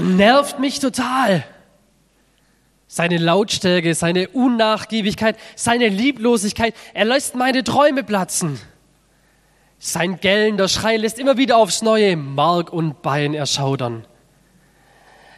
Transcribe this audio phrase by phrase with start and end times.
[0.00, 1.44] er nervt mich total.
[2.86, 8.58] Seine Lautstärke, seine Unnachgiebigkeit, seine Lieblosigkeit, er lässt meine Träume platzen.
[9.78, 14.06] Sein gellender Schrei lässt immer wieder aufs Neue Mark und Bein erschaudern.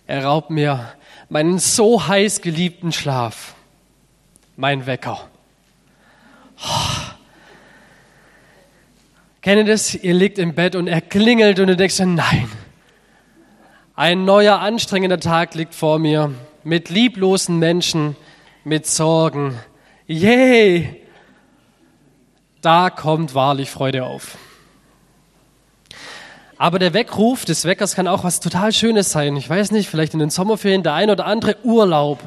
[0.06, 0.92] Er raubt mir
[1.28, 3.54] meinen so heiß geliebten Schlaf,
[4.56, 5.28] mein Wecker.
[6.64, 7.12] Oh.
[9.40, 9.94] Kennt ihr das?
[9.94, 12.48] Ihr liegt im Bett und er klingelt und du denkst, nein,
[13.94, 16.32] ein neuer anstrengender Tag liegt vor mir
[16.64, 18.16] mit lieblosen Menschen,
[18.64, 19.58] mit Sorgen.
[20.06, 21.02] Yay!
[22.62, 24.38] Da kommt wahrlich Freude auf.
[26.56, 29.36] Aber der Weckruf des Weckers kann auch was total Schönes sein.
[29.36, 32.20] Ich weiß nicht, vielleicht in den Sommerferien der ein oder andere Urlaub.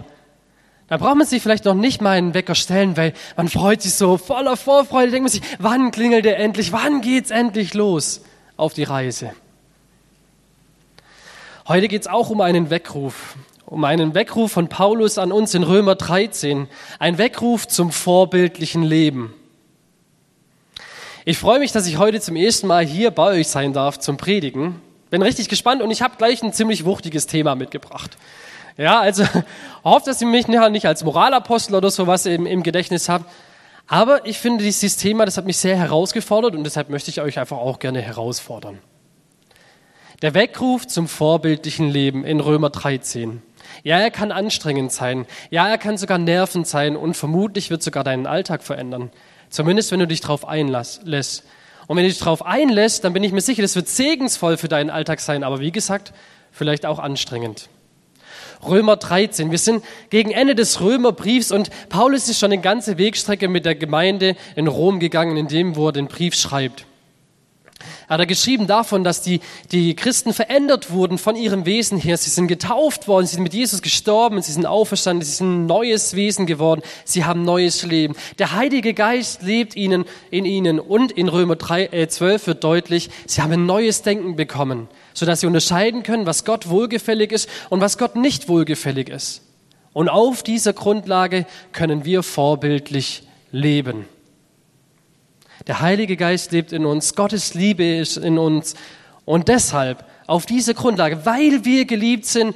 [0.88, 3.96] Da braucht man sich vielleicht noch nicht mal einen Wecker stellen, weil man freut sich
[3.96, 8.22] so voller Vorfreude, denkt man sich, wann klingelt er endlich, wann geht's endlich los
[8.56, 9.32] auf die Reise?
[11.68, 15.96] Heute geht's auch um einen Weckruf, um einen Weckruf von Paulus an uns in Römer
[15.96, 16.68] 13,
[17.00, 19.34] ein Weckruf zum vorbildlichen Leben.
[21.26, 24.16] Ich freue mich, dass ich heute zum ersten Mal hier bei euch sein darf zum
[24.16, 24.80] Predigen.
[25.10, 28.16] Bin richtig gespannt und ich habe gleich ein ziemlich wuchtiges Thema mitgebracht.
[28.78, 29.24] Ja, also
[29.84, 33.26] hofft, dass ihr mich nicht als Moralapostel oder sowas im, im Gedächtnis habt.
[33.88, 37.40] Aber ich finde dieses Thema, das hat mich sehr herausgefordert und deshalb möchte ich euch
[37.40, 38.78] einfach auch gerne herausfordern.
[40.26, 43.44] Der Weckruf zum vorbildlichen Leben in Römer 13.
[43.84, 45.28] Ja, er kann anstrengend sein.
[45.52, 49.12] Ja, er kann sogar nervend sein und vermutlich wird sogar deinen Alltag verändern.
[49.52, 51.04] Zumindest, wenn du dich darauf einlässt.
[51.06, 54.68] Und wenn du dich darauf einlässt, dann bin ich mir sicher, das wird segensvoll für
[54.68, 56.12] deinen Alltag sein, aber wie gesagt,
[56.52, 57.70] vielleicht auch anstrengend.
[58.66, 59.52] Römer 13.
[59.52, 63.76] Wir sind gegen Ende des Römerbriefs und Paulus ist schon eine ganze Wegstrecke mit der
[63.76, 66.88] Gemeinde in Rom gegangen, in dem, wo er den Brief schreibt.
[68.08, 72.18] Er hat geschrieben davon, dass die, die Christen verändert wurden von ihrem Wesen her.
[72.18, 75.66] Sie sind getauft worden, sie sind mit Jesus gestorben, sie sind auferstanden, sie sind ein
[75.66, 78.16] neues Wesen geworden, sie haben neues Leben.
[78.40, 83.10] Der Heilige Geist lebt ihnen, in ihnen und in Römer 3, äh, 12 wird deutlich,
[83.26, 87.82] sie haben ein neues Denken bekommen, sodass sie unterscheiden können, was Gott wohlgefällig ist und
[87.82, 89.42] was Gott nicht wohlgefällig ist.
[89.94, 94.06] Und auf dieser Grundlage können wir vorbildlich leben.
[95.68, 98.76] Der Heilige Geist lebt in uns, Gottes Liebe ist in uns.
[99.26, 102.56] Und deshalb, auf diese Grundlage, weil wir geliebt sind,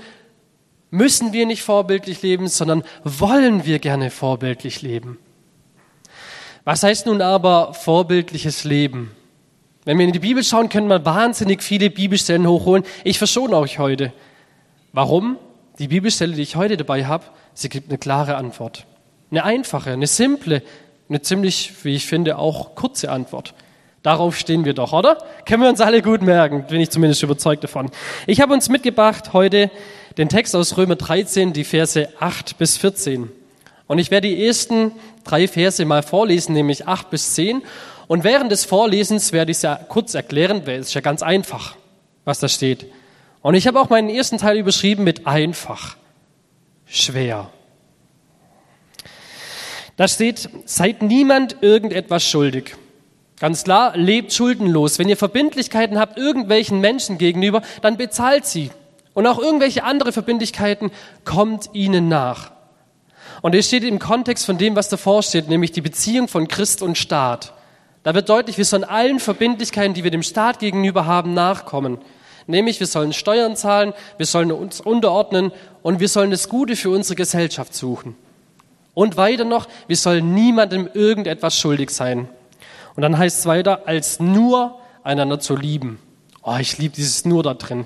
[0.91, 5.17] müssen wir nicht vorbildlich leben, sondern wollen wir gerne vorbildlich leben.
[6.65, 9.11] Was heißt nun aber vorbildliches Leben?
[9.85, 12.83] Wenn wir in die Bibel schauen, können wir wahnsinnig viele Bibelstellen hochholen.
[13.03, 14.13] Ich verschone euch heute.
[14.91, 15.37] Warum?
[15.79, 18.85] Die Bibelstelle, die ich heute dabei habe, sie gibt eine klare Antwort.
[19.31, 20.61] Eine einfache, eine simple,
[21.09, 23.53] eine ziemlich, wie ich finde, auch kurze Antwort.
[24.03, 25.17] Darauf stehen wir doch, oder?
[25.45, 27.91] Können wir uns alle gut merken, bin ich zumindest überzeugt davon.
[28.27, 29.69] Ich habe uns mitgebracht heute
[30.17, 33.29] den Text aus Römer 13, die Verse 8 bis 14.
[33.87, 34.91] Und ich werde die ersten
[35.23, 37.63] drei Verse mal vorlesen, nämlich 8 bis 10.
[38.07, 41.21] Und während des Vorlesens werde ich es ja kurz erklären, weil es ist ja ganz
[41.21, 41.75] einfach,
[42.23, 42.85] was da steht.
[43.41, 45.97] Und ich habe auch meinen ersten Teil überschrieben mit einfach,
[46.85, 47.49] schwer.
[49.99, 52.77] Da steht, seid niemand irgendetwas schuldig.
[53.37, 54.97] Ganz klar, lebt schuldenlos.
[54.97, 58.71] Wenn ihr Verbindlichkeiten habt irgendwelchen Menschen gegenüber, dann bezahlt sie.
[59.13, 60.91] Und auch irgendwelche andere Verbindlichkeiten
[61.25, 62.53] kommt ihnen nach.
[63.41, 66.81] Und es steht im Kontext von dem, was davor steht, nämlich die Beziehung von Christ
[66.81, 67.51] und Staat.
[68.03, 71.97] Da wird deutlich, wir sollen allen Verbindlichkeiten, die wir dem Staat gegenüber haben, nachkommen.
[72.47, 75.51] Nämlich, wir sollen Steuern zahlen, wir sollen uns unterordnen
[75.81, 78.15] und wir sollen das Gute für unsere Gesellschaft suchen.
[78.99, 82.27] Und weiter noch, wir sollen niemandem irgendetwas schuldig sein.
[82.97, 85.99] Und dann heißt es weiter, als nur einander zu lieben.
[86.43, 87.85] Oh, ich liebe dieses nur da drin.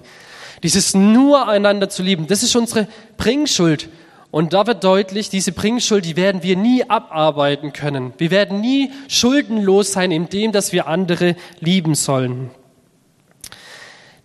[0.64, 3.90] Dieses nur einander zu lieben, das ist unsere Bringschuld.
[4.32, 8.14] Und da wird deutlich, diese Bringschuld, die werden wir nie abarbeiten können.
[8.18, 12.50] Wir werden nie schuldenlos sein in dem, dass wir andere lieben sollen.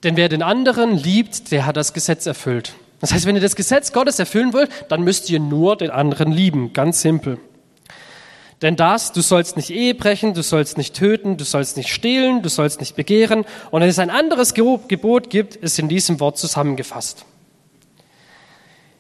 [0.05, 2.73] Denn wer den anderen liebt, der hat das Gesetz erfüllt.
[3.01, 6.33] Das heißt, wenn ihr das Gesetz Gottes erfüllen wollt, dann müsst ihr nur den anderen
[6.33, 6.73] lieben.
[6.73, 7.39] Ganz simpel.
[8.61, 12.43] Denn das, du sollst nicht Ehe brechen, du sollst nicht töten, du sollst nicht stehlen,
[12.43, 13.45] du sollst nicht begehren.
[13.71, 17.25] Und wenn es ein anderes Gebot gibt, ist in diesem Wort zusammengefasst.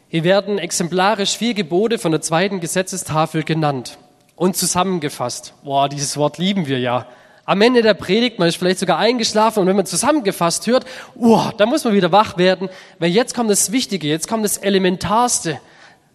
[0.08, 3.98] Hier werden exemplarisch vier Gebote von der zweiten Gesetzestafel genannt
[4.36, 5.54] und zusammengefasst.
[5.64, 7.06] Boah, dieses Wort lieben wir ja
[7.48, 10.84] am Ende der Predigt, man ist vielleicht sogar eingeschlafen und wenn man zusammengefasst hört,
[11.16, 12.68] uh, da muss man wieder wach werden,
[12.98, 15.58] weil jetzt kommt das Wichtige, jetzt kommt das Elementarste,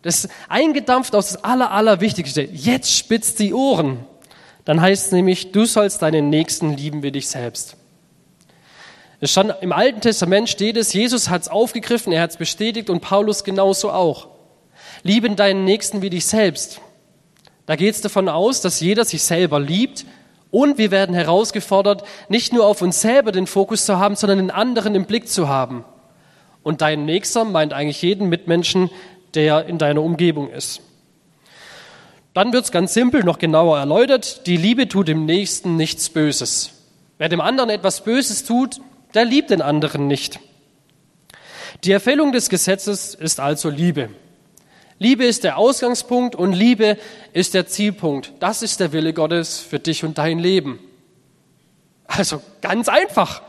[0.03, 2.43] das eingedampft aus das Aller, Allerwichtigste.
[2.43, 4.05] Jetzt spitzt die Ohren.
[4.63, 7.77] Dann heißt es nämlich, du sollst deinen Nächsten lieben wie dich selbst.
[9.23, 12.99] Schon im Alten Testament steht es, Jesus hat es aufgegriffen, er hat es bestätigt und
[12.99, 14.27] Paulus genauso auch.
[15.01, 16.79] Lieben deinen Nächsten wie dich selbst.
[17.65, 20.05] Da geht es davon aus, dass jeder sich selber liebt
[20.53, 24.51] und wir werden herausgefordert, nicht nur auf uns selber den Fokus zu haben, sondern den
[24.51, 25.83] anderen im Blick zu haben.
[26.61, 28.91] Und dein Nächster meint eigentlich jeden Mitmenschen,
[29.33, 30.81] der in deiner Umgebung ist.
[32.35, 34.45] Dann wird es ganz simpel noch genauer erläutert.
[34.45, 36.69] Die Liebe tut dem Nächsten nichts Böses.
[37.17, 38.79] Wer dem anderen etwas Böses tut,
[39.15, 40.39] der liebt den anderen nicht.
[41.83, 44.09] Die Erfüllung des Gesetzes ist also Liebe.
[45.03, 46.97] Liebe ist der Ausgangspunkt und Liebe
[47.33, 48.31] ist der Zielpunkt.
[48.39, 50.79] Das ist der Wille Gottes für dich und dein Leben.
[52.07, 53.41] Also ganz einfach.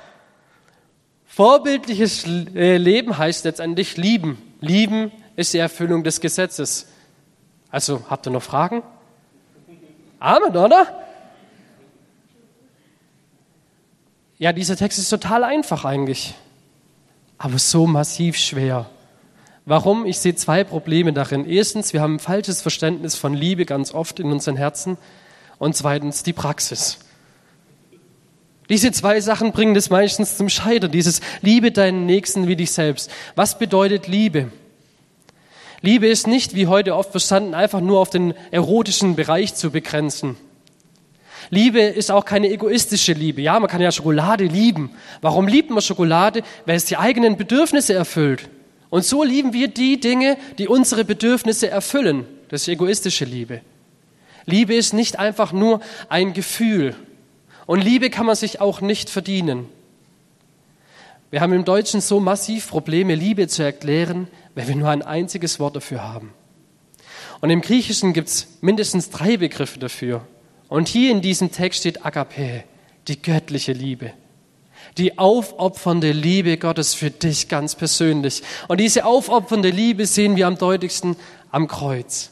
[1.27, 4.37] Vorbildliches äh, Leben heißt letztendlich lieben.
[4.61, 6.89] Lieben ist die Erfüllung des Gesetzes.
[7.71, 8.83] Also habt ihr noch Fragen?
[10.19, 11.05] Amen, oder?
[14.39, 16.35] Ja, dieser Text ist total einfach eigentlich,
[17.39, 18.91] aber so massiv schwer.
[19.67, 20.05] Warum?
[20.05, 21.49] Ich sehe zwei Probleme darin.
[21.49, 24.99] Erstens, wir haben ein falsches Verständnis von Liebe ganz oft in unseren Herzen.
[25.59, 26.99] Und zweitens, die Praxis.
[28.69, 30.91] Diese zwei Sachen bringen das meistens zum Scheitern.
[30.91, 33.11] Dieses Liebe deinen Nächsten wie dich selbst.
[33.37, 34.51] Was bedeutet Liebe?
[35.81, 40.37] Liebe ist nicht, wie heute oft verstanden, einfach nur auf den erotischen Bereich zu begrenzen.
[41.51, 43.43] Liebe ist auch keine egoistische Liebe.
[43.43, 44.91] Ja, man kann ja Schokolade lieben.
[45.21, 46.43] Warum liebt man Schokolade?
[46.65, 48.49] Weil es die eigenen Bedürfnisse erfüllt.
[48.95, 52.29] Und so lieben wir die Dinge, die unsere Bedürfnisse erfüllen.
[52.49, 53.61] Das ist egoistische Liebe.
[54.47, 56.95] Liebe ist nicht einfach nur ein Gefühl.
[57.67, 59.67] Und Liebe kann man sich auch nicht verdienen.
[61.33, 65.59] Wir haben im Deutschen so massiv Probleme, Liebe zu erklären, weil wir nur ein einziges
[65.59, 66.33] Wort dafür haben.
[67.41, 70.25] Und im Griechischen gibt es mindestens drei Begriffe dafür.
[70.69, 72.63] Und hier in diesem Text steht Agape,
[73.09, 74.13] die göttliche Liebe.
[74.99, 78.43] Die aufopfernde Liebe Gottes für dich ganz persönlich.
[78.69, 81.17] Und diese aufopfernde Liebe sehen wir am deutlichsten
[81.51, 82.31] am Kreuz.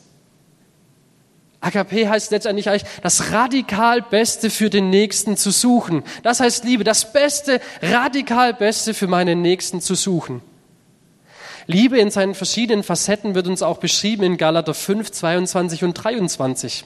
[1.60, 6.02] Agape heißt letztendlich eigentlich, das radikal Beste für den Nächsten zu suchen.
[6.24, 10.42] Das heißt Liebe, das Beste, radikal Beste für meinen Nächsten zu suchen.
[11.68, 16.84] Liebe in seinen verschiedenen Facetten wird uns auch beschrieben in Galater 5, 22 und 23.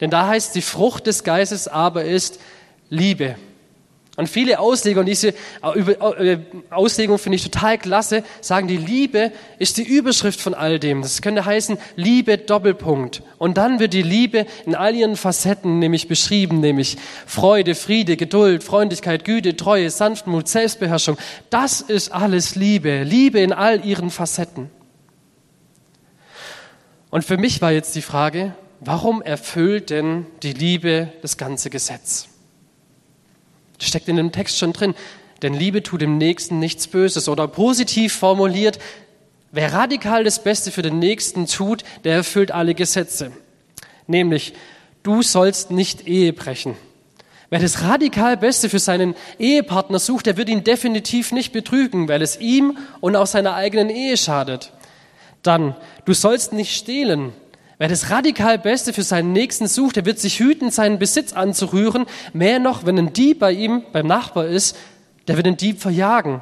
[0.00, 2.40] Denn da heißt, die Frucht des Geistes aber ist
[2.88, 3.36] Liebe.
[4.16, 6.38] Und viele Ausleger, und diese äh,
[6.70, 11.02] Auslegung finde ich total klasse, sagen, die Liebe ist die Überschrift von all dem.
[11.02, 13.22] Das könnte heißen, Liebe Doppelpunkt.
[13.36, 16.96] Und dann wird die Liebe in all ihren Facetten nämlich beschrieben, nämlich
[17.26, 21.18] Freude, Friede, Geduld, Freundlichkeit, Güte, Treue, Sanftmut, Selbstbeherrschung.
[21.50, 23.02] Das ist alles Liebe.
[23.02, 24.70] Liebe in all ihren Facetten.
[27.10, 32.28] Und für mich war jetzt die Frage, warum erfüllt denn die Liebe das ganze Gesetz?
[33.78, 34.94] Das steckt in dem Text schon drin.
[35.42, 37.28] Denn Liebe tut dem Nächsten nichts Böses.
[37.28, 38.78] Oder positiv formuliert,
[39.52, 43.32] wer radikal das Beste für den Nächsten tut, der erfüllt alle Gesetze.
[44.06, 44.54] Nämlich,
[45.02, 46.76] du sollst nicht Ehe brechen.
[47.48, 52.22] Wer das radikal Beste für seinen Ehepartner sucht, der wird ihn definitiv nicht betrügen, weil
[52.22, 54.72] es ihm und auch seiner eigenen Ehe schadet.
[55.42, 57.32] Dann, du sollst nicht stehlen.
[57.78, 62.06] Wer das radikal Beste für seinen Nächsten sucht, der wird sich hüten, seinen Besitz anzurühren.
[62.32, 64.76] Mehr noch, wenn ein Dieb bei ihm, beim Nachbar ist,
[65.28, 66.40] der wird den Dieb verjagen.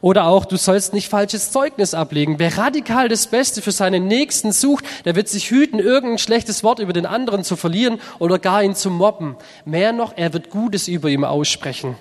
[0.00, 2.38] Oder auch, du sollst nicht falsches Zeugnis ablegen.
[2.38, 6.78] Wer radikal das Beste für seinen Nächsten sucht, der wird sich hüten, irgendein schlechtes Wort
[6.78, 9.36] über den anderen zu verlieren oder gar ihn zu mobben.
[9.64, 11.96] Mehr noch, er wird Gutes über ihm aussprechen.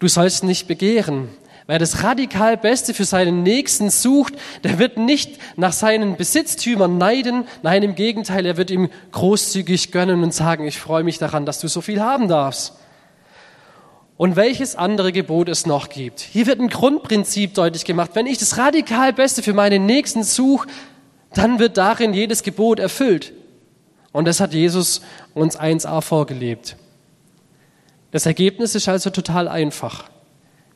[0.00, 1.28] Du sollst nicht begehren.
[1.66, 7.44] Wer das radikal Beste für seinen Nächsten sucht, der wird nicht nach seinen Besitztümern neiden.
[7.62, 11.60] Nein, im Gegenteil, er wird ihm großzügig gönnen und sagen, ich freue mich daran, dass
[11.60, 12.74] du so viel haben darfst.
[14.18, 16.20] Und welches andere Gebot es noch gibt.
[16.20, 18.10] Hier wird ein Grundprinzip deutlich gemacht.
[18.12, 20.68] Wenn ich das radikal Beste für meinen Nächsten suche,
[21.32, 23.32] dann wird darin jedes Gebot erfüllt.
[24.12, 25.00] Und das hat Jesus
[25.32, 26.76] uns 1a vorgelebt.
[28.12, 30.13] Das Ergebnis ist also total einfach.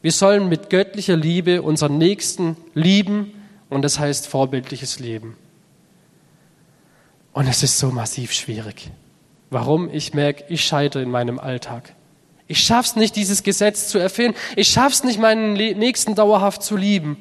[0.01, 3.33] Wir sollen mit göttlicher Liebe unseren Nächsten lieben
[3.69, 5.37] und das heißt vorbildliches Leben.
[7.33, 8.91] Und es ist so massiv schwierig.
[9.51, 9.93] Warum?
[9.93, 11.95] Ich merke, ich scheitere in meinem Alltag.
[12.47, 14.35] Ich schaff's nicht, dieses Gesetz zu erfüllen.
[14.57, 17.19] Ich schaff's nicht, meinen Nächsten dauerhaft zu lieben.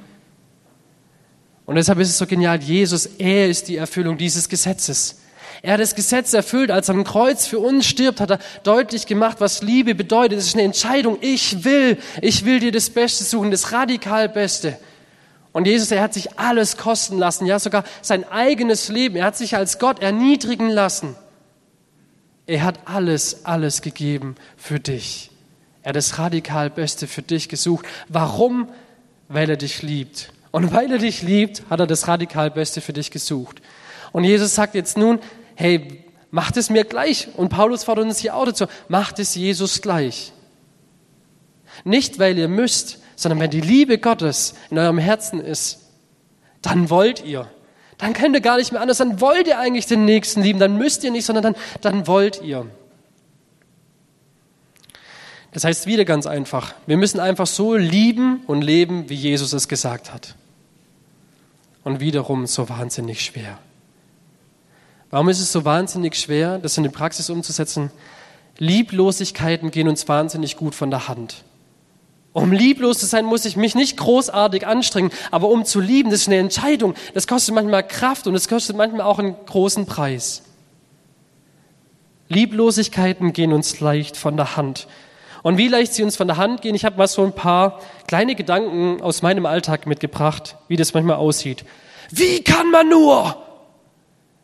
[1.66, 5.20] Und deshalb ist es so genial, Jesus, er ist die Erfüllung dieses Gesetzes.
[5.62, 9.06] Er hat das Gesetz erfüllt, als er am Kreuz für uns stirbt, hat er deutlich
[9.06, 10.38] gemacht, was Liebe bedeutet.
[10.38, 11.18] Es ist eine Entscheidung.
[11.22, 14.78] Ich will, ich will dir das Beste suchen, das radikal Beste.
[15.52, 19.16] Und Jesus, er hat sich alles kosten lassen, ja sogar sein eigenes Leben.
[19.16, 21.16] Er hat sich als Gott erniedrigen lassen.
[22.46, 25.32] Er hat alles, alles gegeben für dich.
[25.82, 27.86] Er hat das radikal Beste für dich gesucht.
[28.08, 28.70] Warum?
[29.30, 30.32] Weil er dich liebt.
[30.52, 33.62] Und weil er dich liebt, hat er das radikal Beste für dich gesucht.
[34.12, 35.20] Und Jesus sagt jetzt nun,
[35.58, 37.28] hey, macht es mir gleich.
[37.36, 40.32] Und Paulus fordert uns hier auch dazu, macht es Jesus gleich.
[41.84, 45.80] Nicht, weil ihr müsst, sondern wenn die Liebe Gottes in eurem Herzen ist,
[46.62, 47.50] dann wollt ihr.
[47.98, 50.78] Dann könnt ihr gar nicht mehr anders, dann wollt ihr eigentlich den Nächsten lieben, dann
[50.78, 52.68] müsst ihr nicht, sondern dann, dann wollt ihr.
[55.52, 59.68] Das heißt wieder ganz einfach, wir müssen einfach so lieben und leben, wie Jesus es
[59.68, 60.36] gesagt hat.
[61.84, 63.58] Und wiederum so wahnsinnig schwer.
[65.10, 67.92] Warum ist es so wahnsinnig schwer, das in die Praxis umzusetzen?
[68.58, 71.44] Lieblosigkeiten gehen uns wahnsinnig gut von der Hand.
[72.34, 76.22] Um lieblos zu sein, muss ich mich nicht großartig anstrengen, aber um zu lieben, das
[76.22, 76.94] ist eine Entscheidung.
[77.14, 80.44] Das kostet manchmal Kraft und es kostet manchmal auch einen großen Preis.
[82.30, 84.88] Lieblosigkeiten gehen uns leicht von der Hand.
[85.42, 87.80] Und wie leicht sie uns von der Hand gehen, ich habe mal so ein paar
[88.08, 91.64] kleine Gedanken aus meinem Alltag mitgebracht, wie das manchmal aussieht.
[92.12, 93.36] Wie kann man nur,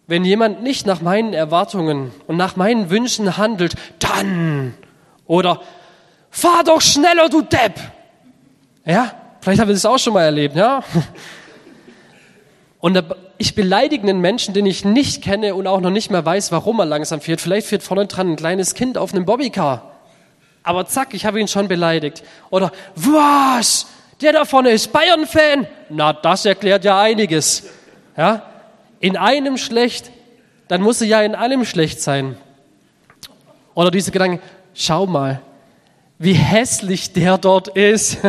[0.07, 4.73] wenn jemand nicht nach meinen Erwartungen und nach meinen Wünschen handelt, dann
[5.25, 5.61] oder
[6.29, 7.79] fahr doch schneller, du Depp.
[8.85, 10.83] Ja, vielleicht haben wir das auch schon mal erlebt, ja.
[12.79, 13.01] Und
[13.37, 16.79] ich beleidige einen Menschen, den ich nicht kenne und auch noch nicht mehr weiß, warum
[16.79, 17.39] er langsam fährt.
[17.39, 19.91] Vielleicht fährt vorne dran ein kleines Kind auf einem Bobbycar.
[20.63, 22.23] Aber zack, ich habe ihn schon beleidigt.
[22.49, 23.87] Oder, was?
[24.21, 25.67] Der da vorne ist Bayern-Fan?
[25.89, 27.63] Na, das erklärt ja einiges.
[28.17, 28.52] Ja?
[29.03, 30.11] In einem schlecht,
[30.69, 32.37] dann muss er ja in allem schlecht sein.
[33.75, 34.41] Oder diese Gedanken,
[34.73, 35.41] schau mal,
[36.19, 38.19] wie hässlich der dort ist.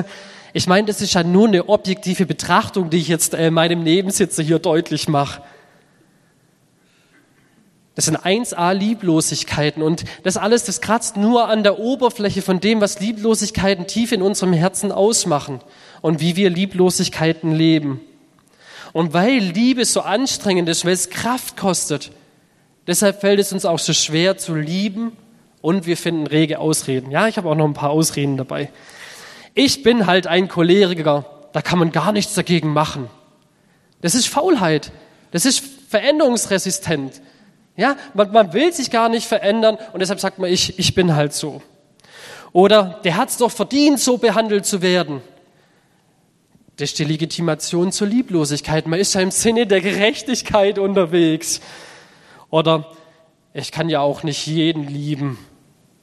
[0.53, 4.43] Ich meine, das ist ja nur eine objektive Betrachtung, die ich jetzt äh, meinem Nebensitzer
[4.43, 5.43] hier deutlich mache.
[7.95, 12.81] Das sind 1a Lieblosigkeiten und das alles, das kratzt nur an der Oberfläche von dem,
[12.81, 15.61] was Lieblosigkeiten tief in unserem Herzen ausmachen
[16.03, 18.01] und wie wir Lieblosigkeiten leben.
[18.95, 22.13] Und weil Liebe so anstrengend ist, weil es Kraft kostet,
[22.87, 25.17] deshalb fällt es uns auch so schwer zu lieben
[25.61, 27.11] und wir finden rege Ausreden.
[27.11, 28.71] Ja, ich habe auch noch ein paar Ausreden dabei.
[29.53, 33.11] Ich bin halt ein Choleriker, da kann man gar nichts dagegen machen.
[34.01, 34.93] Das ist Faulheit,
[35.33, 37.21] das ist veränderungsresistent.
[37.77, 41.17] Ja, man, man will sich gar nicht verändern und deshalb sagt man, ich, ich bin
[41.17, 41.63] halt so.
[42.53, 45.21] Oder der hat es doch verdient, so behandelt zu werden.
[46.77, 48.87] Das ist die Legitimation zur Lieblosigkeit.
[48.87, 51.61] Man ist ja im Sinne der Gerechtigkeit unterwegs.
[52.51, 52.87] Oder
[53.53, 55.39] ich kann ja auch nicht jeden lieben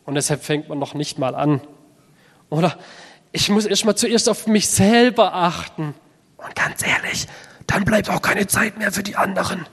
[0.06, 1.62] und deshalb fängt man noch nicht mal an.
[2.50, 2.78] Oder
[3.32, 5.94] ich muss erst mal zuerst auf mich selber achten.
[6.38, 7.28] Und ganz ehrlich,
[7.68, 9.66] dann bleibt auch keine Zeit mehr für die anderen.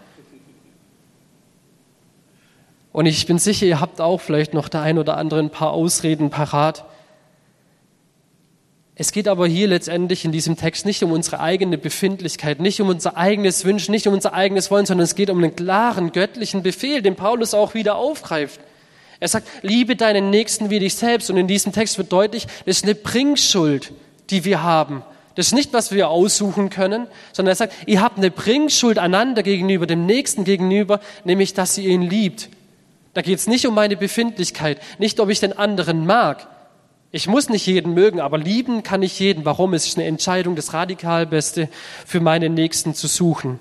[2.93, 5.71] Und ich bin sicher, ihr habt auch vielleicht noch der ein oder andere ein paar
[5.71, 6.85] Ausreden parat.
[9.00, 12.88] Es geht aber hier letztendlich in diesem Text nicht um unsere eigene Befindlichkeit, nicht um
[12.88, 16.64] unser eigenes Wünschen, nicht um unser eigenes Wollen, sondern es geht um einen klaren göttlichen
[16.64, 18.61] Befehl, den Paulus auch wieder aufgreift.
[19.21, 21.31] Er sagt, liebe deinen Nächsten wie dich selbst.
[21.31, 23.93] Und in diesem Text wird deutlich, das ist eine Bringschuld,
[24.31, 25.05] die wir haben.
[25.37, 29.45] Das ist nicht, was wir aussuchen können, sondern er sagt, ihr habt eine Bringschuld einander
[29.45, 32.49] gegenüber, dem Nächsten gegenüber, nämlich, dass ihr ihn liebt.
[33.14, 36.49] Da geht es nicht um meine Befindlichkeit, nicht, ob ich den anderen mag.
[37.11, 39.45] Ich muss nicht jeden mögen, aber lieben kann ich jeden.
[39.45, 39.73] Warum?
[39.73, 41.69] Es ist eine Entscheidung, das radikal Beste
[42.05, 43.61] für meinen Nächsten zu suchen.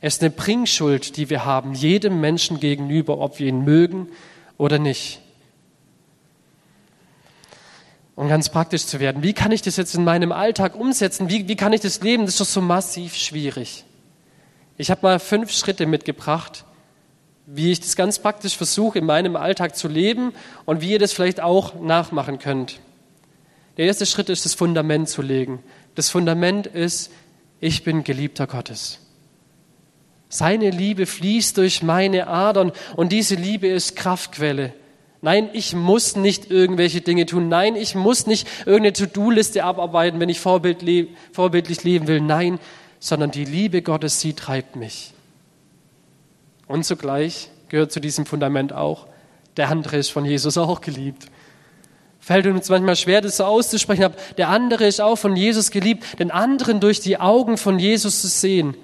[0.00, 4.08] Es ist eine Bringschuld, die wir haben, jedem Menschen gegenüber, ob wir ihn mögen
[4.58, 5.20] oder nicht.
[8.14, 11.30] Um ganz praktisch zu werden, wie kann ich das jetzt in meinem Alltag umsetzen?
[11.30, 12.24] Wie, wie kann ich das leben?
[12.24, 13.84] Das ist doch so massiv schwierig.
[14.76, 16.64] Ich habe mal fünf Schritte mitgebracht,
[17.54, 20.32] wie ich das ganz praktisch versuche, in meinem Alltag zu leben
[20.64, 22.80] und wie ihr das vielleicht auch nachmachen könnt.
[23.76, 25.62] Der erste Schritt ist, das Fundament zu legen.
[25.94, 27.10] Das Fundament ist,
[27.60, 29.00] ich bin geliebter Gottes.
[30.28, 34.72] Seine Liebe fließt durch meine Adern und diese Liebe ist Kraftquelle.
[35.20, 37.48] Nein, ich muss nicht irgendwelche Dinge tun.
[37.48, 42.20] Nein, ich muss nicht irgendeine To-Do-Liste abarbeiten, wenn ich vorbildlich leben will.
[42.20, 42.58] Nein,
[42.98, 45.12] sondern die Liebe Gottes, sie treibt mich.
[46.72, 49.06] Und zugleich gehört zu diesem Fundament auch,
[49.58, 51.26] der andere ist von Jesus auch geliebt.
[52.18, 56.18] Fällt uns manchmal schwer, das so auszusprechen, aber der andere ist auch von Jesus geliebt,
[56.18, 58.74] den anderen durch die Augen von Jesus zu sehen.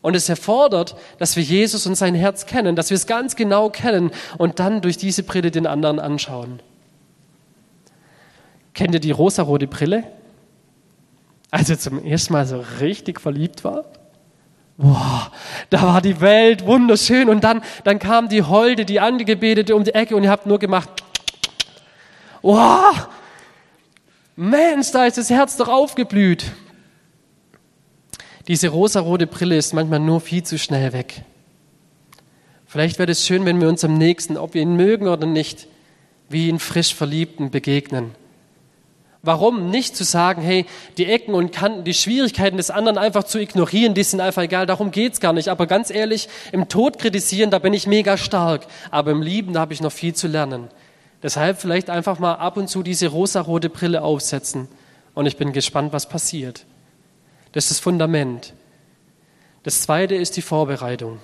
[0.00, 3.68] Und es erfordert, dass wir Jesus und sein Herz kennen, dass wir es ganz genau
[3.68, 6.60] kennen und dann durch diese Brille den anderen anschauen.
[8.72, 10.04] Kennt ihr die rosarote Brille?
[11.50, 13.84] Als er zum ersten Mal so richtig verliebt war?
[14.76, 15.30] Boah,
[15.70, 19.94] da war die Welt wunderschön und dann, dann kam die Holde, die Angebetete um die
[19.94, 20.90] Ecke und ihr habt nur gemacht.
[22.42, 23.08] Boah,
[24.36, 26.52] Mensch, da ist das Herz doch aufgeblüht.
[28.48, 31.22] Diese rosarote Brille ist manchmal nur viel zu schnell weg.
[32.66, 35.68] Vielleicht wäre es schön, wenn wir uns am nächsten, ob wir ihn mögen oder nicht,
[36.28, 38.10] wie ihn frisch Verliebten begegnen.
[39.24, 40.66] Warum nicht zu sagen, hey,
[40.98, 44.66] die Ecken und Kanten, die Schwierigkeiten des anderen einfach zu ignorieren, die sind einfach egal,
[44.66, 45.48] darum geht's gar nicht.
[45.48, 48.66] Aber ganz ehrlich, im Tod kritisieren, da bin ich mega stark.
[48.90, 50.68] Aber im Lieben, da habe ich noch viel zu lernen.
[51.22, 54.68] Deshalb vielleicht einfach mal ab und zu diese rosarote Brille aufsetzen.
[55.14, 56.66] Und ich bin gespannt, was passiert.
[57.52, 58.52] Das ist das Fundament.
[59.62, 61.18] Das zweite ist die Vorbereitung.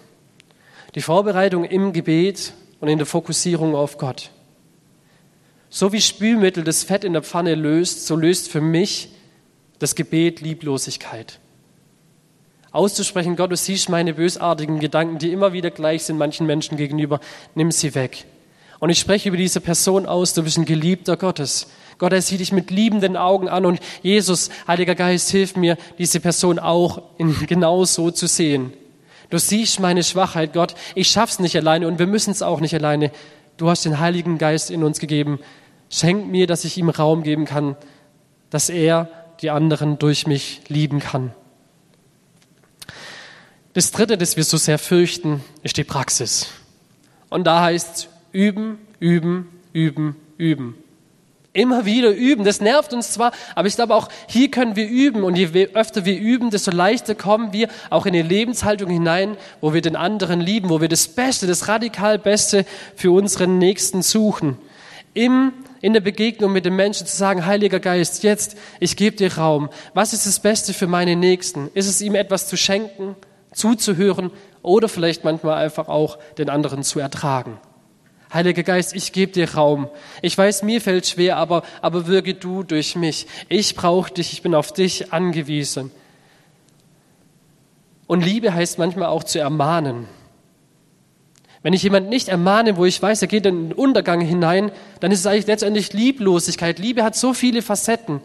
[0.94, 4.30] Die Vorbereitung im Gebet und in der Fokussierung auf Gott.
[5.70, 9.10] So wie Spülmittel das Fett in der Pfanne löst, so löst für mich
[9.78, 11.38] das Gebet Lieblosigkeit.
[12.72, 17.20] Auszusprechen, Gott, du siehst meine bösartigen Gedanken, die immer wieder gleich sind manchen Menschen gegenüber,
[17.54, 18.26] nimm sie weg.
[18.80, 21.68] Und ich spreche über diese Person aus, du bist ein Geliebter Gottes.
[21.98, 26.18] Gott, er sieht dich mit liebenden Augen an und Jesus, Heiliger Geist, hilf mir, diese
[26.18, 28.72] Person auch in genau so zu sehen.
[29.28, 30.74] Du siehst meine Schwachheit, Gott.
[30.94, 33.12] Ich schaff's nicht alleine und wir müssen es auch nicht alleine.
[33.56, 35.38] Du hast den Heiligen Geist in uns gegeben.
[35.90, 37.76] Schenk mir, dass ich ihm Raum geben kann,
[38.48, 39.08] dass er
[39.42, 41.32] die anderen durch mich lieben kann.
[43.72, 46.48] Das Dritte, das wir so sehr fürchten, ist die Praxis.
[47.28, 50.74] Und da heißt üben, üben, üben, üben.
[51.52, 52.44] Immer wieder üben.
[52.44, 55.24] Das nervt uns zwar, aber ich glaube auch, hier können wir üben.
[55.24, 59.74] Und je öfter wir üben, desto leichter kommen wir auch in die Lebenshaltung hinein, wo
[59.74, 64.58] wir den anderen lieben, wo wir das Beste, das radikal Beste für unseren Nächsten suchen.
[65.14, 69.36] Im in der Begegnung mit dem Menschen zu sagen, Heiliger Geist, jetzt, ich gebe dir
[69.36, 69.70] Raum.
[69.94, 71.70] Was ist das Beste für meinen Nächsten?
[71.74, 73.16] Ist es ihm etwas zu schenken,
[73.52, 74.30] zuzuhören
[74.62, 77.58] oder vielleicht manchmal einfach auch den anderen zu ertragen?
[78.32, 79.88] Heiliger Geist, ich gebe dir Raum.
[80.22, 83.26] Ich weiß, mir fällt schwer, aber, aber wirke du durch mich.
[83.48, 85.90] Ich brauche dich, ich bin auf dich angewiesen.
[88.06, 90.06] Und Liebe heißt manchmal auch zu ermahnen.
[91.62, 95.12] Wenn ich jemanden nicht ermahne, wo ich weiß, er geht in den Untergang hinein, dann
[95.12, 96.78] ist es eigentlich letztendlich Lieblosigkeit.
[96.78, 98.22] Liebe hat so viele Facetten.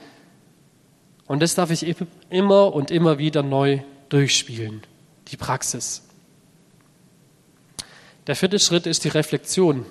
[1.28, 1.96] Und das darf ich
[2.30, 4.84] immer und immer wieder neu durchspielen.
[5.28, 6.04] Die Praxis.
[8.28, 9.86] Der vierte Schritt ist die Reflexion.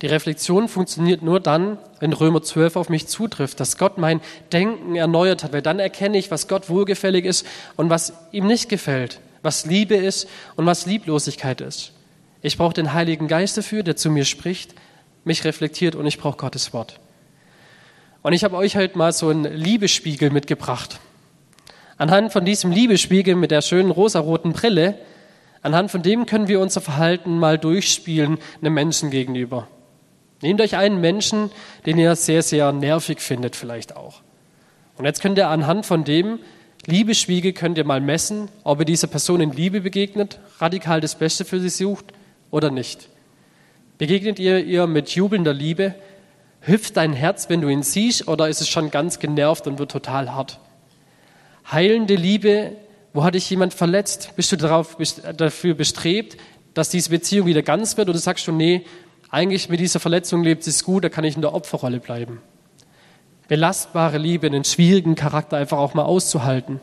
[0.00, 4.20] Die Reflexion funktioniert nur dann, wenn Römer 12 auf mich zutrifft, dass Gott mein
[4.52, 7.44] Denken erneuert hat, weil dann erkenne ich, was Gott wohlgefällig ist
[7.76, 11.92] und was ihm nicht gefällt, was Liebe ist und was Lieblosigkeit ist.
[12.40, 14.74] Ich brauche den Heiligen Geist dafür, der zu mir spricht,
[15.24, 17.00] mich reflektiert und ich brauche Gottes Wort.
[18.22, 21.00] Und ich habe euch heute mal so einen Liebespiegel mitgebracht.
[21.96, 24.96] Anhand von diesem Liebespiegel mit der schönen rosaroten Brille,
[25.62, 29.66] anhand von dem können wir unser Verhalten mal durchspielen einem Menschen gegenüber.
[30.40, 31.50] Nehmt euch einen Menschen,
[31.86, 34.22] den ihr sehr, sehr nervig findet vielleicht auch.
[34.96, 36.38] Und jetzt könnt ihr anhand von dem
[36.86, 41.44] Liebespiegel könnt ihr mal messen, ob ihr dieser Person in Liebe begegnet, radikal das Beste
[41.44, 42.14] für sie sucht
[42.50, 43.08] oder nicht?
[43.98, 45.94] Begegnet ihr ihr mit jubelnder Liebe?
[46.60, 49.90] Hüpft dein Herz, wenn du ihn siehst, oder ist es schon ganz genervt und wird
[49.90, 50.60] total hart?
[51.70, 52.72] Heilende Liebe,
[53.12, 54.32] wo hat dich jemand verletzt?
[54.36, 56.36] Bist du darauf, bist, dafür bestrebt,
[56.74, 58.84] dass diese Beziehung wieder ganz wird, oder sagst du, nee,
[59.30, 62.40] eigentlich mit dieser Verletzung lebt es gut, da kann ich in der Opferrolle bleiben?
[63.48, 66.80] Belastbare Liebe, einen schwierigen Charakter einfach auch mal auszuhalten.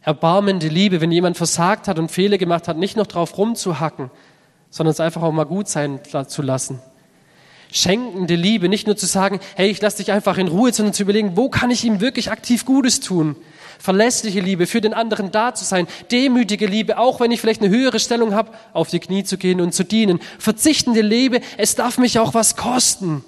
[0.00, 4.10] Erbarmende Liebe, wenn jemand versagt hat und Fehler gemacht hat, nicht noch drauf rumzuhacken,
[4.72, 6.80] sondern es einfach auch mal gut sein zu lassen.
[7.70, 11.04] Schenkende Liebe, nicht nur zu sagen, hey, ich lasse dich einfach in Ruhe, sondern zu
[11.04, 13.36] überlegen, wo kann ich ihm wirklich aktiv Gutes tun?
[13.78, 15.86] Verlässliche Liebe, für den anderen da zu sein.
[16.10, 19.60] Demütige Liebe, auch wenn ich vielleicht eine höhere Stellung habe, auf die Knie zu gehen
[19.60, 20.20] und zu dienen.
[20.38, 23.24] Verzichtende Liebe, es darf mich auch was kosten.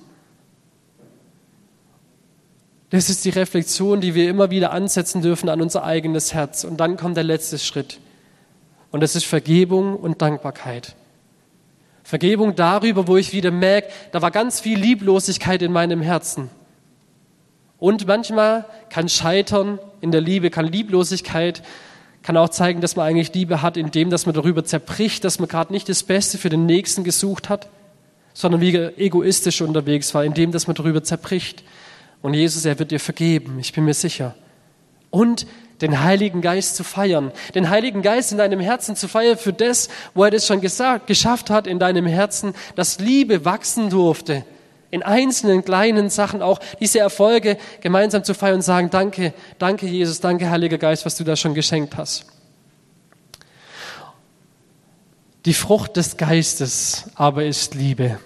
[2.90, 6.64] Das ist die Reflexion, die wir immer wieder ansetzen dürfen an unser eigenes Herz.
[6.64, 7.98] Und dann kommt der letzte Schritt.
[8.92, 10.94] Und das ist Vergebung und Dankbarkeit.
[12.04, 16.50] Vergebung darüber, wo ich wieder merke, da war ganz viel Lieblosigkeit in meinem Herzen.
[17.78, 21.62] Und manchmal kann Scheitern in der Liebe, kann Lieblosigkeit,
[22.22, 25.48] kann auch zeigen, dass man eigentlich Liebe hat, indem dass man darüber zerbricht, dass man
[25.48, 27.68] gerade nicht das Beste für den Nächsten gesucht hat,
[28.34, 31.64] sondern wie egoistisch unterwegs war, indem dass man darüber zerbricht.
[32.20, 34.34] Und Jesus, er wird dir vergeben, ich bin mir sicher.
[35.10, 35.46] Und
[35.80, 39.88] den Heiligen Geist zu feiern, den Heiligen Geist in deinem Herzen zu feiern für das,
[40.14, 44.44] wo er das schon gesagt, geschafft hat in deinem Herzen, dass Liebe wachsen durfte,
[44.90, 50.20] in einzelnen kleinen Sachen auch diese Erfolge gemeinsam zu feiern und sagen, danke, danke Jesus,
[50.20, 52.26] danke Heiliger Geist, was du da schon geschenkt hast.
[55.44, 58.18] Die Frucht des Geistes aber ist Liebe.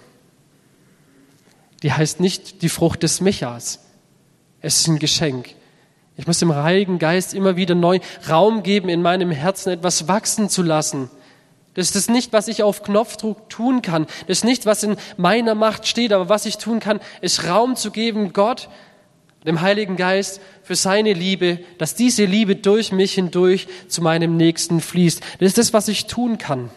[1.83, 3.79] Die heißt nicht die Frucht des Michas.
[4.61, 5.55] Es ist ein Geschenk.
[6.19, 10.49] Ich muss dem Heiligen Geist immer wieder neu Raum geben, in meinem Herzen etwas wachsen
[10.49, 11.09] zu lassen.
[11.75, 14.05] Das ist nicht, was ich auf Knopfdruck tun kann.
[14.27, 16.11] Das ist nicht, was in meiner Macht steht.
[16.11, 18.67] Aber was ich tun kann, ist Raum zu geben, Gott,
[19.47, 24.81] dem Heiligen Geist, für seine Liebe, dass diese Liebe durch mich hindurch zu meinem Nächsten
[24.81, 25.21] fließt.
[25.39, 26.69] Das ist das, was ich tun kann.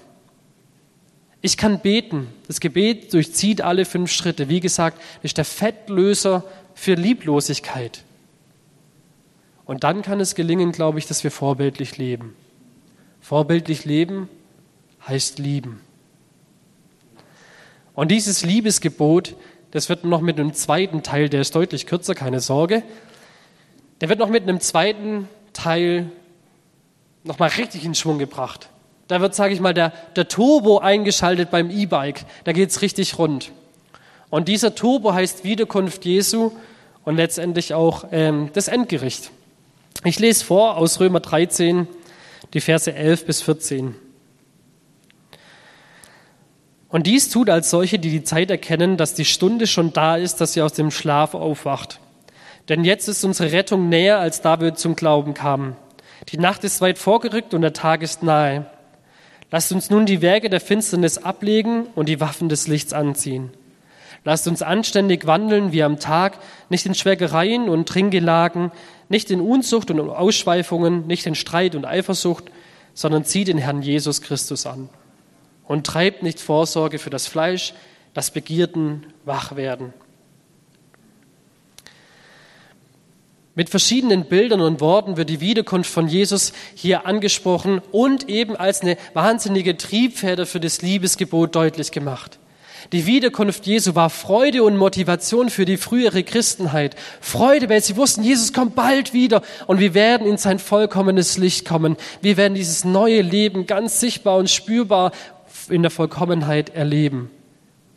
[1.40, 2.28] Ich kann beten.
[2.46, 4.48] Das Gebet durchzieht alle fünf Schritte.
[4.48, 6.44] Wie gesagt, ist der Fettlöser
[6.76, 8.04] für Lieblosigkeit.
[9.72, 12.36] Und dann kann es gelingen, glaube ich, dass wir vorbildlich leben.
[13.22, 14.28] Vorbildlich leben
[15.08, 15.80] heißt lieben.
[17.94, 19.34] Und dieses Liebesgebot,
[19.70, 22.82] das wird noch mit einem zweiten Teil, der ist deutlich kürzer, keine Sorge,
[24.02, 26.10] der wird noch mit einem zweiten Teil
[27.24, 28.68] nochmal richtig in Schwung gebracht.
[29.08, 32.26] Da wird, sage ich mal, der, der Turbo eingeschaltet beim E-Bike.
[32.44, 33.52] Da geht es richtig rund.
[34.28, 36.52] Und dieser Turbo heißt Wiederkunft Jesu
[37.06, 39.30] und letztendlich auch ähm, das Endgericht.
[40.04, 41.86] Ich lese vor aus Römer 13,
[42.54, 43.94] die Verse 11 bis 14.
[46.88, 50.40] Und dies tut als solche, die die Zeit erkennen, dass die Stunde schon da ist,
[50.40, 52.00] dass sie aus dem Schlaf aufwacht.
[52.68, 55.76] Denn jetzt ist unsere Rettung näher, als da wir zum Glauben kamen.
[56.30, 58.66] Die Nacht ist weit vorgerückt und der Tag ist nahe.
[59.52, 63.52] Lasst uns nun die Werke der Finsternis ablegen und die Waffen des Lichts anziehen.
[64.24, 68.70] Lasst uns anständig wandeln wie am Tag, nicht in Schwägereien und Trinkgelagen,
[69.08, 72.44] nicht in Unzucht und Ausschweifungen, nicht in Streit und Eifersucht,
[72.94, 74.88] sondern zieht den Herrn Jesus Christus an.
[75.66, 77.74] Und treibt nicht Vorsorge für das Fleisch,
[78.14, 79.92] das Begierden wach werden.
[83.54, 88.80] Mit verschiedenen Bildern und Worten wird die Wiederkunft von Jesus hier angesprochen und eben als
[88.80, 92.38] eine wahnsinnige Triebfeder für das Liebesgebot deutlich gemacht.
[92.90, 96.96] Die Wiederkunft Jesu war Freude und Motivation für die frühere Christenheit.
[97.20, 101.66] Freude, weil sie wussten, Jesus kommt bald wieder und wir werden in sein vollkommenes Licht
[101.66, 101.96] kommen.
[102.20, 105.12] Wir werden dieses neue Leben ganz sichtbar und spürbar
[105.68, 107.30] in der Vollkommenheit erleben.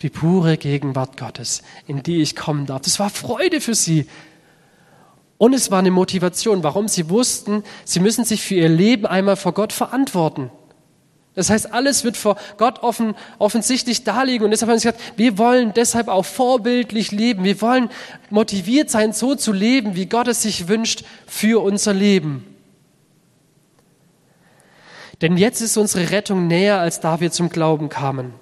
[0.01, 2.81] Die pure Gegenwart Gottes, in die ich kommen darf.
[2.81, 4.05] Das war Freude für sie.
[5.37, 9.35] Und es war eine Motivation, warum sie wussten, sie müssen sich für ihr Leben einmal
[9.35, 10.51] vor Gott verantworten.
[11.35, 14.45] Das heißt, alles wird vor Gott offen, offensichtlich darlegen.
[14.45, 17.43] Und deshalb haben sie gesagt, wir wollen deshalb auch vorbildlich leben.
[17.43, 17.89] Wir wollen
[18.29, 22.45] motiviert sein, so zu leben, wie Gott es sich wünscht für unser Leben.
[25.21, 28.33] Denn jetzt ist unsere Rettung näher, als da wir zum Glauben kamen.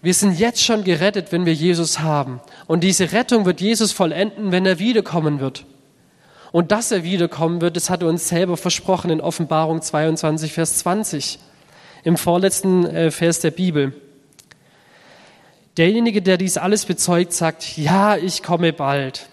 [0.00, 2.40] Wir sind jetzt schon gerettet, wenn wir Jesus haben.
[2.66, 5.64] Und diese Rettung wird Jesus vollenden, wenn er wiederkommen wird.
[6.52, 10.78] Und dass er wiederkommen wird, das hat er uns selber versprochen in Offenbarung 22, Vers
[10.78, 11.38] 20,
[12.04, 13.92] im vorletzten äh, Vers der Bibel.
[15.76, 19.26] Derjenige, der dies alles bezeugt, sagt, ja, ich komme bald.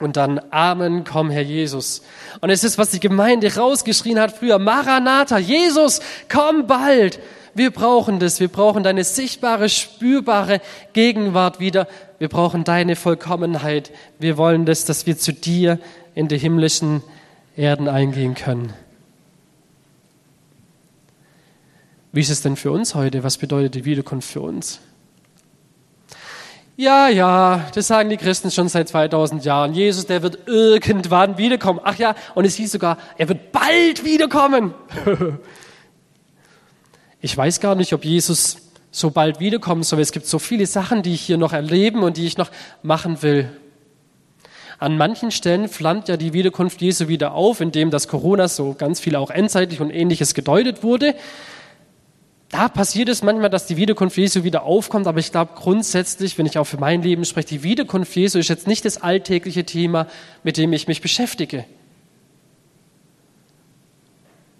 [0.00, 2.02] Und dann, Amen, komm, Herr Jesus.
[2.40, 7.18] Und es ist, was die Gemeinde rausgeschrien hat früher, Maranatha, Jesus, komm bald.
[7.54, 8.40] Wir brauchen das.
[8.40, 10.60] Wir brauchen deine sichtbare, spürbare
[10.92, 11.86] Gegenwart wieder.
[12.18, 13.92] Wir brauchen deine Vollkommenheit.
[14.18, 15.78] Wir wollen das, dass wir zu dir
[16.14, 17.02] in die himmlischen
[17.56, 18.72] Erden eingehen können.
[22.14, 23.24] Wie ist es denn für uns heute?
[23.24, 24.78] Was bedeutet die Wiederkunft für uns?
[26.76, 29.74] Ja, ja, das sagen die Christen schon seit 2000 Jahren.
[29.74, 31.80] Jesus, der wird irgendwann wiederkommen.
[31.82, 34.74] Ach ja, und es hieß sogar, er wird bald wiederkommen.
[37.20, 38.58] ich weiß gar nicht, ob Jesus
[38.92, 39.98] so bald wiederkommen soll.
[39.98, 42.52] Es gibt so viele Sachen, die ich hier noch erleben und die ich noch
[42.84, 43.50] machen will.
[44.78, 49.00] An manchen Stellen flammt ja die Wiederkunft Jesu wieder auf, indem das Corona so ganz
[49.00, 51.16] viel auch endzeitlich und ähnliches gedeutet wurde.
[52.54, 56.46] Da passiert es manchmal, dass die Wiederkunft Jesu wieder aufkommt, aber ich glaube grundsätzlich, wenn
[56.46, 60.06] ich auch für mein Leben spreche, die Wiederkunft Jesu ist jetzt nicht das alltägliche Thema,
[60.44, 61.64] mit dem ich mich beschäftige.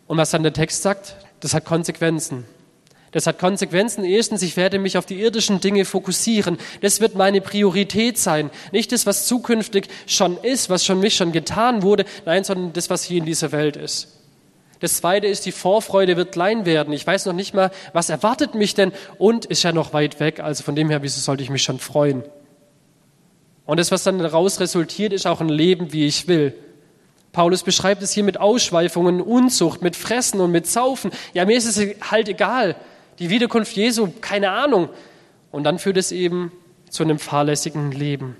[0.09, 2.47] Und was dann der Text sagt, das hat Konsequenzen.
[3.13, 4.03] Das hat Konsequenzen.
[4.03, 6.59] Erstens, ich werde mich auf die irdischen Dinge fokussieren.
[6.81, 8.51] Das wird meine Priorität sein.
[8.73, 12.91] Nicht das, was zukünftig schon ist, was schon mich schon getan wurde, nein, sondern das,
[12.91, 14.14] was hier in dieser Welt ist.
[14.85, 16.93] Das zweite ist, die Vorfreude wird klein werden.
[16.93, 20.41] Ich weiß noch nicht mal, was erwartet mich denn und ist ja noch weit weg.
[20.41, 22.23] Also von dem her, wieso sollte ich mich schon freuen?
[23.65, 26.53] Und das, was dann daraus resultiert, ist auch ein Leben, wie ich will.
[27.33, 31.13] Paulus beschreibt es hier mit Ausschweifungen, Unzucht, mit Fressen und mit Saufen.
[31.33, 31.79] Ja, mir ist es
[32.11, 32.77] halt egal
[33.21, 34.91] die Wiederkunft Jesu, keine Ahnung.
[35.51, 36.53] Und dann führt es eben
[36.91, 38.37] zu einem fahrlässigen Leben.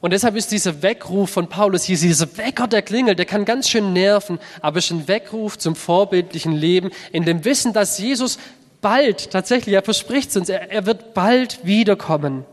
[0.00, 3.68] Und deshalb ist dieser Weckruf von Paulus hier, dieser Wecker, der klingelt, der kann ganz
[3.68, 8.38] schön nerven, aber es ist ein Weckruf zum vorbildlichen Leben, in dem Wissen, dass Jesus
[8.80, 12.46] bald, tatsächlich, er verspricht es uns, er, er wird bald wiederkommen.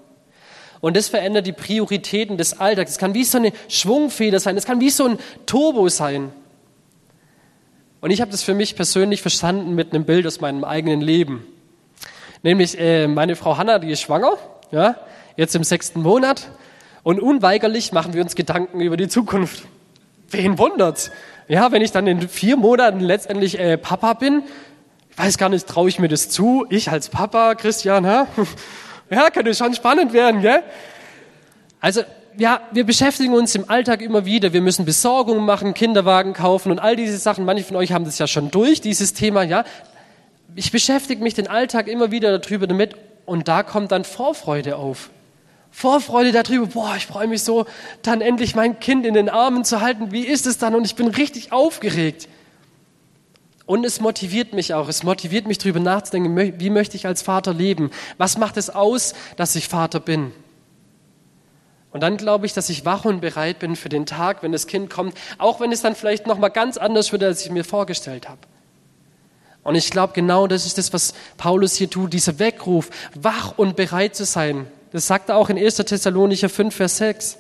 [0.81, 2.91] Und das verändert die Prioritäten des Alltags.
[2.91, 6.31] Es kann wie so eine Schwungfeder sein, es kann wie so ein Turbo sein.
[8.01, 11.45] Und ich habe das für mich persönlich verstanden mit einem Bild aus meinem eigenen Leben.
[12.43, 14.37] Nämlich äh, meine Frau Hanna, die ist schwanger,
[14.71, 14.97] ja,
[15.35, 16.51] jetzt im sechsten Monat.
[17.07, 19.63] Und unweigerlich machen wir uns Gedanken über die Zukunft.
[20.29, 21.09] Wen wundert's?
[21.47, 24.43] Ja, wenn ich dann in vier Monaten letztendlich äh, Papa bin,
[25.09, 26.65] ich weiß gar nicht, traue ich mir das zu?
[26.69, 28.27] Ich als Papa, Christian, ha?
[29.09, 30.63] Ja, könnte schon spannend werden, gell?
[31.79, 32.01] Also,
[32.37, 34.51] ja, wir beschäftigen uns im Alltag immer wieder.
[34.51, 37.45] Wir müssen Besorgungen machen, Kinderwagen kaufen und all diese Sachen.
[37.45, 39.63] Manche von euch haben das ja schon durch, dieses Thema, ja.
[40.55, 45.09] Ich beschäftige mich den Alltag immer wieder darüber damit und da kommt dann Vorfreude auf.
[45.71, 47.65] Vorfreude darüber, boah, ich freue mich so,
[48.01, 50.11] dann endlich mein Kind in den Armen zu halten.
[50.11, 50.75] Wie ist es dann?
[50.75, 52.27] Und ich bin richtig aufgeregt.
[53.65, 54.87] Und es motiviert mich auch.
[54.87, 57.91] Es motiviert mich darüber nachzudenken, wie möchte ich als Vater leben?
[58.17, 60.31] Was macht es aus, dass ich Vater bin?
[61.91, 64.67] Und dann glaube ich, dass ich wach und bereit bin für den Tag, wenn das
[64.67, 67.63] Kind kommt, auch wenn es dann vielleicht noch mal ganz anders wird, als ich mir
[67.63, 68.39] vorgestellt habe.
[69.63, 73.75] Und ich glaube, genau das ist das, was Paulus hier tut, dieser Weckruf, wach und
[73.75, 74.67] bereit zu sein.
[74.97, 75.75] Das sagt er auch in 1.
[75.75, 77.37] Thessalonicher 5, Vers 6.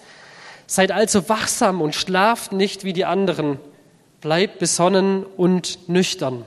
[0.67, 3.59] Seid also wachsam und schlaft nicht wie die anderen.
[4.21, 6.45] Bleibt besonnen und nüchtern.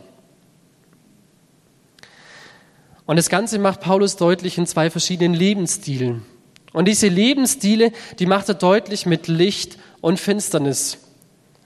[3.07, 6.25] Und das Ganze macht Paulus deutlich in zwei verschiedenen Lebensstilen.
[6.73, 10.99] Und diese Lebensstile, die macht er deutlich mit Licht und Finsternis.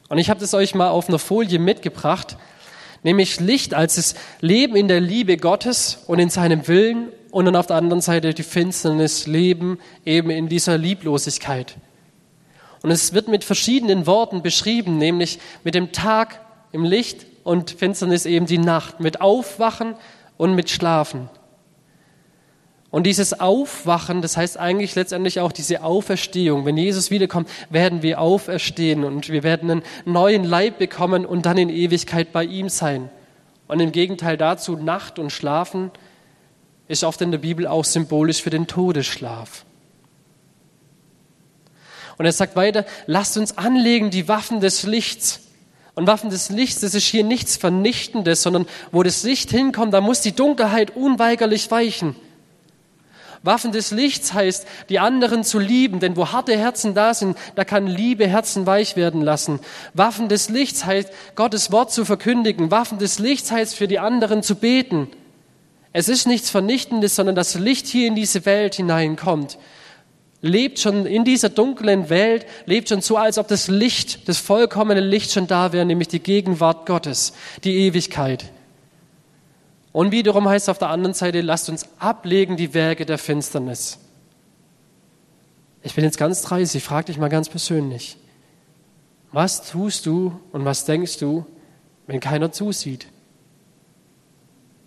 [0.08, 2.38] Und ich habe das euch mal auf einer Folie mitgebracht,
[3.04, 7.54] nämlich Licht als das Leben in der Liebe Gottes und in seinem Willen und dann
[7.54, 11.76] auf der anderen Seite die Finsternis leben eben in dieser Lieblosigkeit.
[12.82, 16.40] Und es wird mit verschiedenen Worten beschrieben, nämlich mit dem Tag
[16.72, 19.94] im Licht und Finsternis eben die Nacht, mit Aufwachen
[20.36, 21.28] und mit Schlafen.
[22.94, 26.64] Und dieses Aufwachen, das heißt eigentlich letztendlich auch diese Auferstehung.
[26.64, 31.58] Wenn Jesus wiederkommt, werden wir auferstehen und wir werden einen neuen Leib bekommen und dann
[31.58, 33.10] in Ewigkeit bei ihm sein.
[33.66, 35.90] Und im Gegenteil dazu, Nacht und Schlafen
[36.86, 39.64] ist oft in der Bibel auch symbolisch für den Todesschlaf.
[42.16, 45.40] Und er sagt weiter, lasst uns anlegen die Waffen des Lichts.
[45.96, 50.00] Und Waffen des Lichts, das ist hier nichts Vernichtendes, sondern wo das Licht hinkommt, da
[50.00, 52.14] muss die Dunkelheit unweigerlich weichen.
[53.44, 57.64] Waffen des Lichts heißt, die anderen zu lieben, denn wo harte Herzen da sind, da
[57.64, 59.60] kann Liebe Herzen weich werden lassen.
[59.92, 62.70] Waffen des Lichts heißt, Gottes Wort zu verkündigen.
[62.70, 65.08] Waffen des Lichts heißt, für die anderen zu beten.
[65.92, 69.58] Es ist nichts Vernichtendes, sondern das Licht hier in diese Welt hineinkommt.
[70.40, 75.00] Lebt schon in dieser dunklen Welt, lebt schon so, als ob das Licht, das vollkommene
[75.00, 78.53] Licht schon da wäre, nämlich die Gegenwart Gottes, die Ewigkeit.
[79.94, 84.00] Und wiederum heißt es auf der anderen Seite, lasst uns ablegen die Werke der Finsternis.
[85.84, 88.16] Ich bin jetzt ganz dreist, ich frage dich mal ganz persönlich.
[89.30, 91.46] Was tust du und was denkst du,
[92.08, 93.06] wenn keiner zusieht?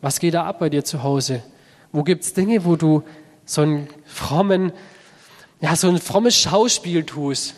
[0.01, 1.41] Was geht da ab bei dir zu Hause?
[1.93, 3.01] Wo gibt es Dinge, wo du
[3.45, 4.73] so einen frommen,
[5.61, 7.53] ja, so ein frommes Schauspiel tust?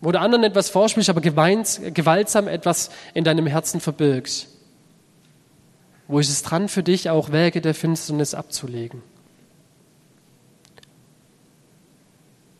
[0.00, 4.51] Wo du anderen etwas vorspielst, aber gewaltsam etwas in deinem Herzen verbirgst?
[6.08, 9.02] Wo ist es dran für dich, auch Werke der Finsternis abzulegen?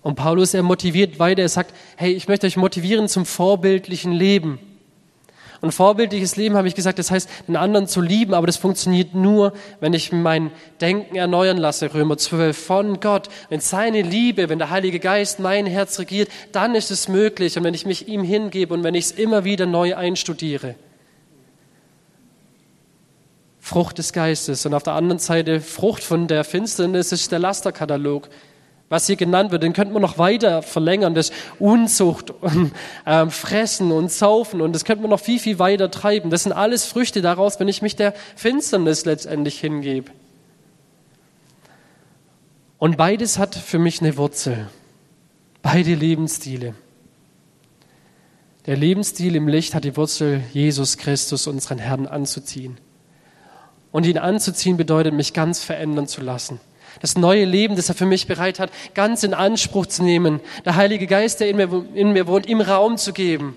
[0.03, 4.59] Und Paulus, er motiviert weiter, er sagt, hey, ich möchte euch motivieren zum vorbildlichen Leben.
[5.61, 9.15] Und vorbildliches Leben, habe ich gesagt, das heißt, den anderen zu lieben, aber das funktioniert
[9.15, 10.51] nur, wenn ich mein
[10.81, 13.29] Denken erneuern lasse, Römer 12, von Gott.
[13.49, 17.57] Wenn seine Liebe, wenn der Heilige Geist mein Herz regiert, dann ist es möglich.
[17.57, 20.75] Und wenn ich mich ihm hingebe und wenn ich es immer wieder neu einstudiere.
[23.65, 24.67] Frucht des Geistes.
[24.67, 28.29] Und auf der anderen Seite Frucht von der Finsternis ist der Lasterkatalog.
[28.89, 32.73] Was hier genannt wird, den könnte man noch weiter verlängern, das Unzucht und
[33.07, 36.29] äh, Fressen und Saufen und das könnte man noch viel, viel weiter treiben.
[36.29, 40.11] Das sind alles Früchte daraus, wenn ich mich der Finsternis letztendlich hingebe.
[42.79, 44.69] Und beides hat für mich eine Wurzel.
[45.63, 46.75] Beide Lebensstile.
[48.67, 52.77] Der Lebensstil im Licht hat die Wurzel, Jesus Christus, unseren Herrn, anzuziehen.
[53.93, 56.61] Und ihn anzuziehen bedeutet, mich ganz verändern zu lassen.
[57.01, 60.41] Das neue Leben, das er für mich bereit hat, ganz in Anspruch zu nehmen.
[60.65, 63.55] Der Heilige Geist, der in mir, in mir wohnt, ihm Raum zu geben.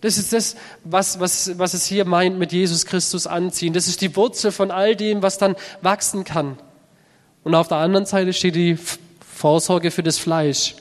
[0.00, 3.72] Das ist das, was, was, was es hier meint mit Jesus Christus anziehen.
[3.72, 6.58] Das ist die Wurzel von all dem, was dann wachsen kann.
[7.42, 8.76] Und auf der anderen Seite steht die
[9.34, 10.76] Vorsorge für das Fleisch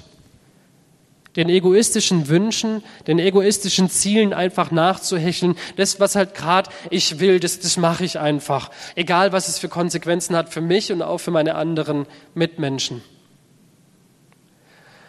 [1.36, 5.56] den egoistischen Wünschen, den egoistischen Zielen einfach nachzuhecheln.
[5.78, 8.69] Das, was halt gerade ich will, das, das mache ich einfach.
[8.96, 13.02] Egal, was es für Konsequenzen hat für mich und auch für meine anderen Mitmenschen.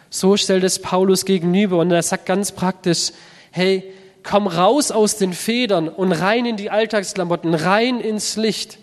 [0.09, 3.11] So stellt es Paulus gegenüber und er sagt ganz praktisch,
[3.51, 3.83] hey,
[4.23, 8.79] komm raus aus den Federn und rein in die Alltagsklamotten, rein ins Licht.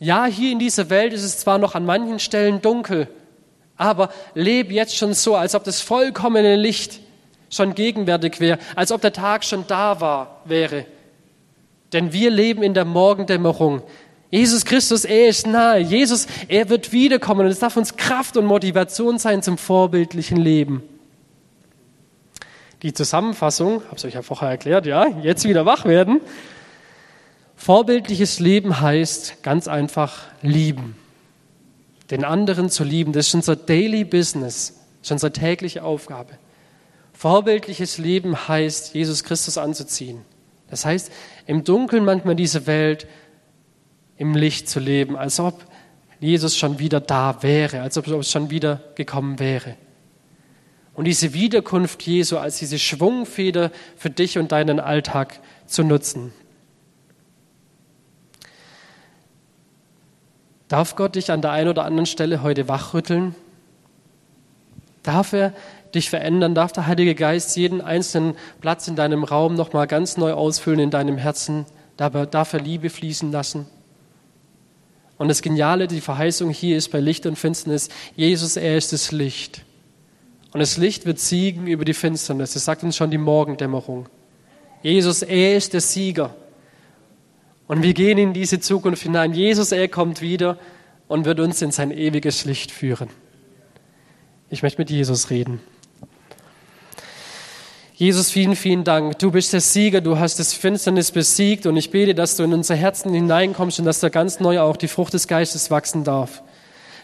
[0.00, 3.06] Ja, hier in dieser Welt ist es zwar noch an manchen Stellen dunkel,
[3.76, 7.00] aber leb jetzt schon so, als ob das vollkommene Licht
[7.50, 10.86] schon gegenwärtig wäre, als ob der Tag schon da war, wäre.
[11.92, 13.82] Denn wir leben in der Morgendämmerung.
[14.30, 15.78] Jesus Christus, er ist nahe.
[15.78, 20.82] Jesus, er wird wiederkommen und es darf uns Kraft und Motivation sein zum vorbildlichen Leben.
[22.82, 26.20] Die Zusammenfassung, habe ich euch ja vorher erklärt, ja, jetzt wieder wach werden.
[27.56, 30.96] Vorbildliches Leben heißt ganz einfach lieben.
[32.12, 36.38] Den anderen zu lieben, das ist unser Daily Business, das ist unsere tägliche Aufgabe.
[37.14, 40.20] Vorbildliches Leben heißt, Jesus Christus anzuziehen.
[40.68, 41.10] Das heißt,
[41.46, 43.06] im Dunkeln manchmal diese Welt
[44.18, 45.64] im Licht zu leben, als ob
[46.20, 49.76] Jesus schon wieder da wäre, als ob es schon wieder gekommen wäre.
[50.92, 56.34] Und diese Wiederkunft Jesu als diese Schwungfeder für dich und deinen Alltag zu nutzen.
[60.72, 63.34] Darf Gott dich an der einen oder anderen Stelle heute wachrütteln?
[65.02, 65.52] Darf er
[65.94, 66.54] dich verändern?
[66.54, 70.90] Darf der Heilige Geist jeden einzelnen Platz in deinem Raum nochmal ganz neu ausfüllen in
[70.90, 71.66] deinem Herzen?
[71.98, 73.66] Darf er Liebe fließen lassen?
[75.18, 79.12] Und das Geniale, die Verheißung hier ist bei Licht und Finsternis, Jesus, er ist das
[79.12, 79.66] Licht.
[80.54, 82.54] Und das Licht wird siegen über die Finsternis.
[82.54, 84.08] Das sagt uns schon die Morgendämmerung.
[84.82, 86.34] Jesus, er ist der Sieger.
[87.66, 89.32] Und wir gehen in diese Zukunft hinein.
[89.32, 90.58] Jesus, er kommt wieder
[91.08, 93.08] und wird uns in sein ewiges Licht führen.
[94.50, 95.60] Ich möchte mit Jesus reden.
[97.94, 99.18] Jesus, vielen, vielen Dank.
[99.18, 102.52] Du bist der Sieger, du hast das Finsternis besiegt und ich bete, dass du in
[102.52, 106.42] unser Herzen hineinkommst und dass da ganz neu auch die Frucht des Geistes wachsen darf.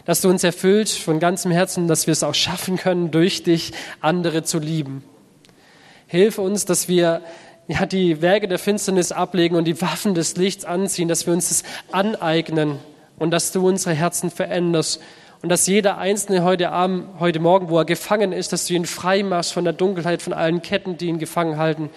[0.03, 3.71] Dass du uns erfüllst von ganzem Herzen, dass wir es auch schaffen können, durch dich
[4.01, 5.03] andere zu lieben.
[6.07, 7.21] Hilf uns, dass wir
[7.69, 11.49] ja, die Werke der Finsternis ablegen und die Waffen des Lichts anziehen, dass wir uns
[11.49, 12.79] das aneignen
[13.19, 14.99] und dass du unsere Herzen veränderst
[15.43, 18.85] und dass jeder Einzelne heute Abend, heute Morgen, wo er gefangen ist, dass du ihn
[18.85, 21.91] frei machst von der Dunkelheit, von allen Ketten, die ihn gefangen halten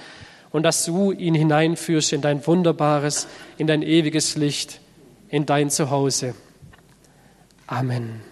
[0.51, 4.79] und dass du ihn hineinführst in dein wunderbares, in dein ewiges Licht,
[5.31, 6.35] in dein Zuhause.
[7.67, 8.32] Amen.